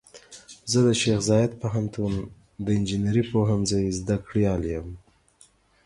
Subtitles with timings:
[0.71, 2.13] زه د خوست شیخ زايد پوهنتون
[2.65, 4.87] د انجنیري پوهنځۍ زده کړيال يم.